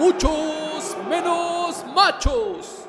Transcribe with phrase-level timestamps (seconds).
[0.00, 2.86] muchos menos machos.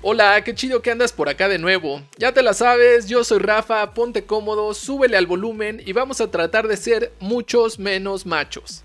[0.00, 2.02] Hola, qué chido que andas por acá de nuevo.
[2.18, 6.30] Ya te la sabes, yo soy Rafa, ponte cómodo, súbele al volumen y vamos a
[6.30, 8.84] tratar de ser muchos menos machos.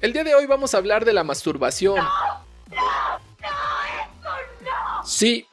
[0.00, 1.98] El día de hoy vamos a hablar de la masturbación.
[5.04, 5.46] Sí,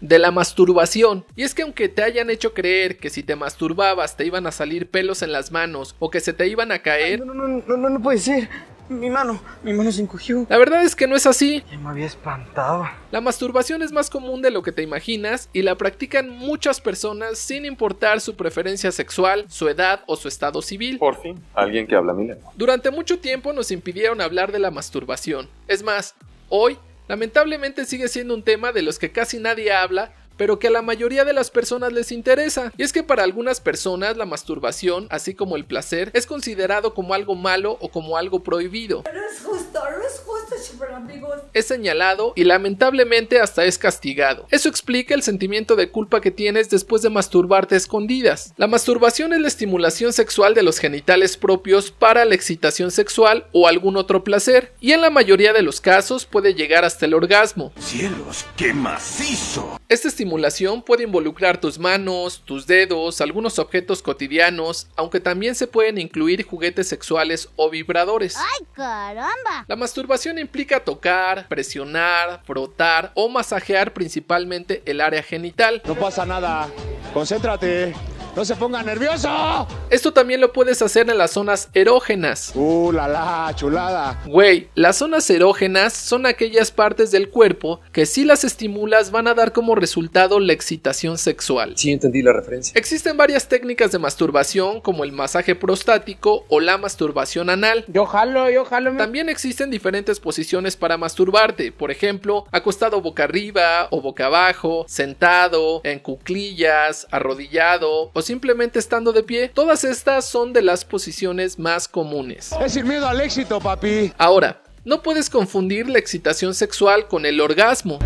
[0.00, 1.24] de la masturbación.
[1.36, 4.52] Y es que aunque te hayan hecho creer que si te masturbabas te iban a
[4.52, 7.76] salir pelos en las manos o que se te iban a caer, No, no, no,
[7.76, 8.48] no, no puede ser.
[8.88, 10.46] Mi mano, mi mano se encogió.
[10.48, 11.64] la verdad es que no es así.
[11.72, 12.88] Ya me había espantado.
[13.10, 17.36] La masturbación es más común de lo que te imaginas y la practican muchas personas
[17.38, 20.98] sin importar su preferencia sexual, su edad o su estado civil.
[20.98, 22.52] Por fin, alguien que habla mi lengua.
[22.54, 25.48] Durante mucho tiempo nos impidieron hablar de la masturbación.
[25.66, 26.14] Es más,
[26.48, 30.70] hoy lamentablemente sigue siendo un tema de los que casi nadie habla, pero que a
[30.70, 32.72] la mayoría de las personas les interesa.
[32.76, 37.14] Y es que para algunas personas la masturbación, así como el placer, es considerado como
[37.14, 39.04] algo malo o como algo prohibido.
[39.12, 41.38] No es justo, no es justo, super amigos.
[41.52, 44.46] es señalado y lamentablemente hasta es castigado.
[44.50, 48.52] Eso explica el sentimiento de culpa que tienes después de masturbarte a escondidas.
[48.56, 53.68] La masturbación es la estimulación sexual de los genitales propios para la excitación sexual o
[53.68, 57.72] algún otro placer, y en la mayoría de los casos puede llegar hasta el orgasmo.
[57.78, 59.80] ¡Cielos, qué macizo!
[59.88, 65.98] Esta estimulación puede involucrar tus manos, tus dedos, algunos objetos cotidianos, aunque también se pueden
[65.98, 68.36] incluir juguetes sexuales o vibradores.
[68.36, 69.64] ¡Ay, caramba!
[69.68, 75.80] La masturbación implica tocar, presionar, frotar o masajear principalmente el área genital.
[75.86, 76.68] No pasa nada.
[77.14, 77.94] Concéntrate.
[78.36, 79.66] No se ponga nervioso.
[79.88, 82.52] Esto también lo puedes hacer en las zonas erógenas.
[82.54, 84.20] Uh, la la, chulada.
[84.26, 89.32] Güey, las zonas erógenas son aquellas partes del cuerpo que si las estimulas van a
[89.32, 91.78] dar como resultado la excitación sexual.
[91.78, 92.78] Sí, entendí la referencia.
[92.78, 97.86] Existen varias técnicas de masturbación como el masaje prostático o la masturbación anal.
[97.88, 98.94] Yo jalo, yo jalo.
[98.98, 105.80] También existen diferentes posiciones para masturbarte, por ejemplo, acostado boca arriba o boca abajo, sentado,
[105.84, 109.50] en cuclillas, arrodillado o simplemente estando de pie.
[109.54, 112.50] Todas estas son de las posiciones más comunes.
[112.60, 114.12] Es sin miedo al éxito, papi.
[114.18, 117.98] Ahora, no puedes confundir la excitación sexual con el orgasmo.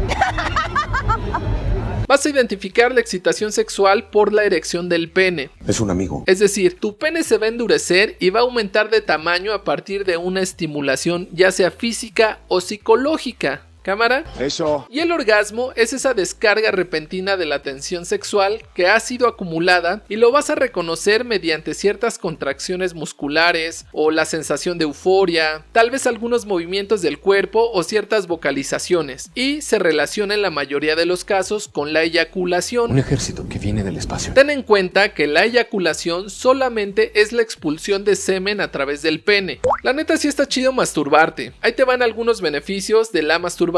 [2.07, 5.51] Vas a identificar la excitación sexual por la erección del pene.
[5.67, 6.25] Es un amigo.
[6.27, 9.63] Es decir, tu pene se va a endurecer y va a aumentar de tamaño a
[9.63, 13.63] partir de una estimulación ya sea física o psicológica.
[13.83, 14.25] ¿Cámara?
[14.39, 14.87] Eso.
[14.91, 20.03] Y el orgasmo es esa descarga repentina de la tensión sexual que ha sido acumulada
[20.09, 25.91] y lo vas a reconocer mediante ciertas contracciones musculares o la sensación de euforia, tal
[25.91, 31.07] vez algunos movimientos del cuerpo o ciertas vocalizaciones y se relaciona en la mayoría de
[31.07, 32.91] los casos con la eyaculación.
[32.91, 34.35] Un ejército que viene del espacio.
[34.35, 39.21] Ten en cuenta que la eyaculación solamente es la expulsión de semen a través del
[39.21, 39.61] pene.
[39.83, 41.55] La neta sí está chido masturbarte.
[41.63, 43.70] Ahí te van algunos beneficios de la masturbación.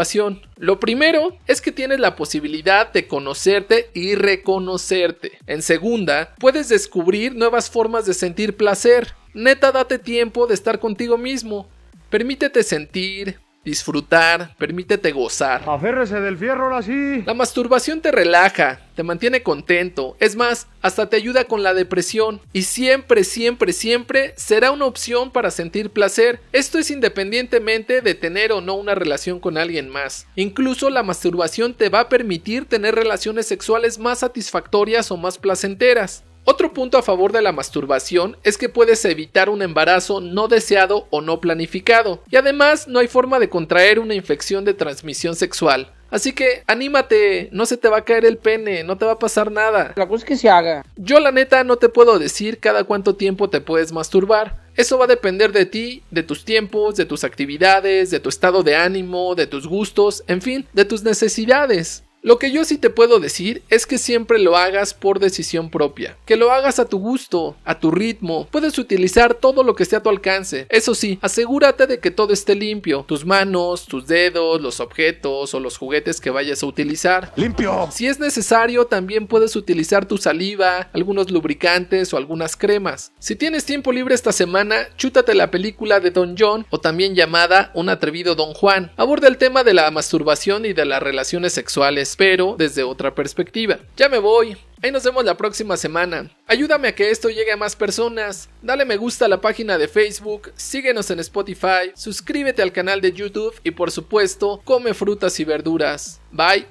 [0.57, 5.39] Lo primero es que tienes la posibilidad de conocerte y reconocerte.
[5.47, 9.15] En segunda, puedes descubrir nuevas formas de sentir placer.
[9.35, 11.69] Neta, date tiempo de estar contigo mismo.
[12.11, 15.63] Permítete sentir, disfrutar, permítete gozar.
[15.67, 17.23] Aférrese del fierro ahora sí.
[17.27, 22.41] La masturbación te relaja, te mantiene contento, es más, hasta te ayuda con la depresión
[22.53, 26.41] y siempre, siempre, siempre será una opción para sentir placer.
[26.53, 30.27] Esto es independientemente de tener o no una relación con alguien más.
[30.37, 36.25] Incluso la masturbación te va a permitir tener relaciones sexuales más satisfactorias o más placenteras.
[36.45, 41.07] Otro punto a favor de la masturbación es que puedes evitar un embarazo no deseado
[41.11, 45.93] o no planificado, y además no hay forma de contraer una infección de transmisión sexual.
[46.11, 49.19] Así que anímate, no se te va a caer el pene, no te va a
[49.19, 49.95] pasar nada.
[49.97, 50.85] La cosa es que se haga.
[50.97, 54.61] Yo la neta no te puedo decir cada cuánto tiempo te puedes masturbar.
[54.77, 58.63] Eso va a depender de ti, de tus tiempos, de tus actividades, de tu estado
[58.63, 62.05] de ánimo, de tus gustos, en fin, de tus necesidades.
[62.25, 66.17] Lo que yo sí te puedo decir es que siempre lo hagas por decisión propia,
[66.25, 69.97] que lo hagas a tu gusto, a tu ritmo, puedes utilizar todo lo que esté
[69.97, 70.67] a tu alcance.
[70.69, 75.59] Eso sí, asegúrate de que todo esté limpio, tus manos, tus dedos, los objetos o
[75.59, 77.33] los juguetes que vayas a utilizar.
[77.35, 77.89] Limpio.
[77.91, 83.11] Si es necesario, también puedes utilizar tu saliva, algunos lubricantes o algunas cremas.
[83.19, 87.73] Si tienes tiempo libre esta semana, chútate la película de Don John o también llamada
[87.75, 88.93] Un atrevido Don Juan.
[88.97, 93.79] Aborda el tema de la masturbación y de las relaciones sexuales, pero desde otra perspectiva.
[93.97, 94.57] Ya me voy.
[94.83, 96.31] Ahí nos vemos la próxima semana.
[96.47, 98.49] Ayúdame a que esto llegue a más personas.
[98.63, 103.13] Dale me gusta a la página de Facebook, síguenos en Spotify, suscríbete al canal de
[103.13, 106.21] YouTube y por supuesto, come frutas y verduras.
[106.33, 106.67] Bye.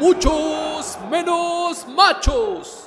[0.00, 2.79] Muchos menos machos.